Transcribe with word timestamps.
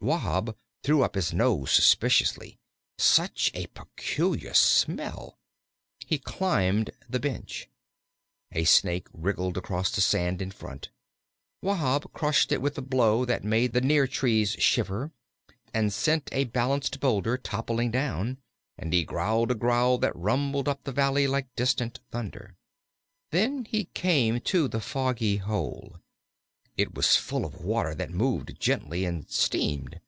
Wahb 0.00 0.56
threw 0.84 1.02
up 1.02 1.16
his 1.16 1.34
nose 1.34 1.72
suspiciously 1.72 2.58
such 2.98 3.50
a 3.52 3.66
peculiar 3.66 4.54
smell! 4.54 5.36
He 6.06 6.18
climbed 6.18 6.92
the 7.10 7.18
bench. 7.18 7.68
A 8.52 8.64
snake 8.64 9.08
wriggled 9.12 9.58
across 9.58 9.90
the 9.90 10.00
sand 10.00 10.40
in 10.40 10.52
front. 10.52 10.90
Wahb 11.60 12.10
crushed 12.12 12.52
it 12.52 12.62
with 12.62 12.78
a 12.78 12.80
blow 12.80 13.24
that 13.26 13.44
made 13.44 13.72
the 13.72 13.82
near 13.82 14.06
trees 14.06 14.52
shiver 14.52 15.10
and 15.74 15.92
sent 15.92 16.30
a 16.32 16.44
balanced 16.44 17.00
boulder 17.00 17.36
toppling 17.36 17.90
down, 17.90 18.38
and 18.78 18.92
he 18.94 19.04
growled 19.04 19.50
a 19.50 19.54
growl 19.56 19.98
that 19.98 20.16
rumbled 20.16 20.68
up 20.68 20.84
the 20.84 20.92
valley 20.92 21.26
like 21.26 21.54
distant 21.54 21.98
thunder. 22.10 22.56
Then 23.30 23.64
he 23.66 23.86
came 23.92 24.40
to 24.42 24.68
the 24.68 24.80
foggy 24.80 25.38
hole. 25.38 25.98
It 26.78 26.94
was 26.94 27.16
full 27.16 27.44
of 27.44 27.60
water 27.64 27.92
that 27.96 28.10
moved 28.12 28.60
gently 28.60 29.04
and 29.04 29.28
steamed. 29.28 30.00